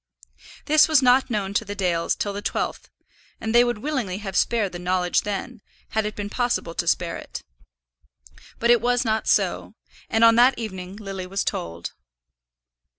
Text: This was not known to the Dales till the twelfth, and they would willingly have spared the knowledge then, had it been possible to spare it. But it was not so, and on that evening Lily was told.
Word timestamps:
This 0.65 0.87
was 0.87 1.03
not 1.03 1.29
known 1.29 1.53
to 1.53 1.63
the 1.63 1.75
Dales 1.75 2.15
till 2.15 2.33
the 2.33 2.41
twelfth, 2.41 2.89
and 3.39 3.53
they 3.53 3.63
would 3.63 3.77
willingly 3.77 4.17
have 4.17 4.35
spared 4.35 4.71
the 4.71 4.79
knowledge 4.79 5.21
then, 5.21 5.61
had 5.89 6.07
it 6.07 6.15
been 6.15 6.27
possible 6.27 6.73
to 6.73 6.87
spare 6.87 7.17
it. 7.17 7.43
But 8.57 8.71
it 8.71 8.81
was 8.81 9.05
not 9.05 9.27
so, 9.27 9.75
and 10.09 10.23
on 10.23 10.37
that 10.37 10.57
evening 10.57 10.95
Lily 10.95 11.27
was 11.27 11.43
told. 11.43 11.91